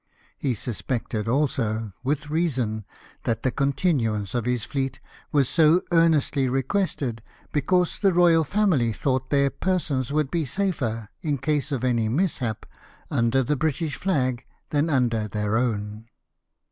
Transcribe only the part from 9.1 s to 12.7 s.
their persons would be safer, in case of any mishap,